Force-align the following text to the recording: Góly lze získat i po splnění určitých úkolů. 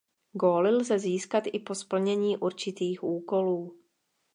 Góly 0.33 0.71
lze 0.71 0.99
získat 0.99 1.43
i 1.47 1.59
po 1.59 1.75
splnění 1.75 2.37
určitých 2.37 3.03
úkolů. 3.03 3.77